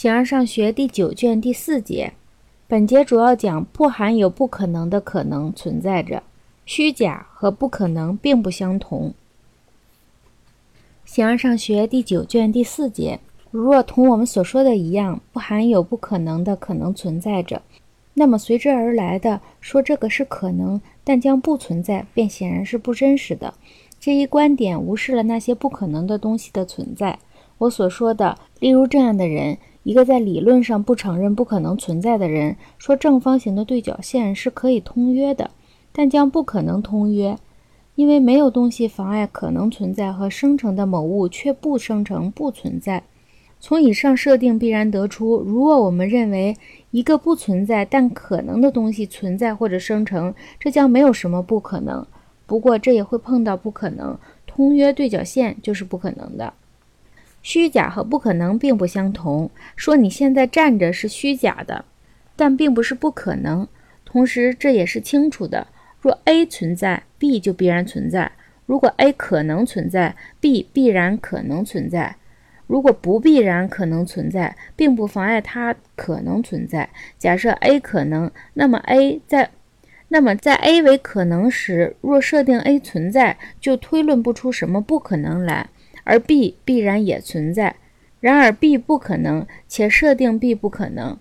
[0.00, 2.14] 形而上学第九卷第四节，
[2.66, 6.22] 本节主要讲不含有不可能的可能存在着，
[6.64, 9.12] 虚假和不可能并不相同。
[11.04, 17.60] 形而上学第九卷第四节，如若同我们所说的一样，不含有不可能的可能存在着，
[18.14, 23.52] 那么随之而来的说这个是可能，但将不存在，便显然是不真实的。
[24.00, 27.18] 这一观点无视了那些不可能的东西的存在。
[27.58, 29.58] 我所说的，例如这样的人。
[29.82, 35.50] 一个在理论上不承认不可能存在的人说正方形的对角线是可以通约的，
[35.90, 37.36] 但将不可能通约，
[37.94, 43.02] 因为没有东西妨碍可能存在和生成的某物却不生成不存在。
[43.58, 46.56] 从以上设定必然得出，如果我们认为
[46.92, 52.06] 一个不存在但可能的东西存在或者生成，这将没有什么不可能。
[52.46, 56.52] 不过这也会碰到不可能，通约对角线就是不可能的。
[57.42, 59.50] 虚假和不可能并不相同。
[59.76, 61.84] 说你现在站着是虚假的，
[62.36, 63.66] 但并不是不可能。
[64.04, 65.66] 同时，这也是清楚的：
[66.00, 68.32] 若 A 存在，B 就必然存在；
[68.66, 72.16] 如果 A 可能存在，B 必然可能存在。
[72.66, 76.88] 如果不必然可能存在，并不妨碍它可能存在。
[77.18, 79.50] 假设 A 可能，那么 A 在，
[80.08, 85.68] 那么在 A 为可能时，若设定 A 存在，就推论不出什么不可能来。
[86.04, 87.76] 而 B 必然也存在，
[88.20, 91.18] 然而 B 不可能，且设定 B 不可能。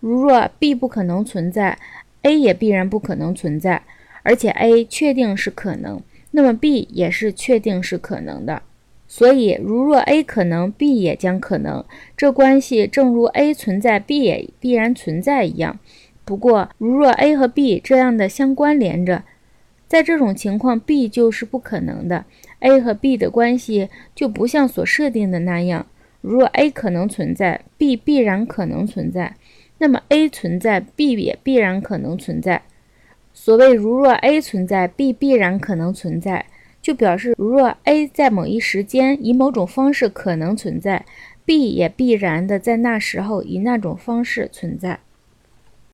[0.00, 1.78] 如若 B 不可能存在
[2.22, 3.82] ，A 也必然不可能存在，
[4.22, 6.02] 而且 A 确定是可能，
[6.32, 8.62] 那么 B 也是确定是可能的。
[9.06, 11.84] 所以，如若 A 可能，B 也将可能。
[12.16, 15.78] 这关系正如 A 存在，B 也必然存在一样。
[16.24, 19.22] 不过，如若 A 和 B 这样的相关联着，
[19.94, 22.24] 在这种情况，B 就是不可能的。
[22.58, 25.86] A 和 B 的关系就不像所设定的那样。
[26.20, 29.36] 如若 A 可能存在，B 必然可能存在，
[29.78, 32.62] 那么 A 存在，B 也必然可能存在。
[33.32, 36.44] 所谓“如若 A 存在，B 必然可能存在”，
[36.82, 41.06] 就表示如若 A 在某一时间以某种方式可能存在
[41.44, 44.98] ，B 也必然的在那时候以那种方式存在。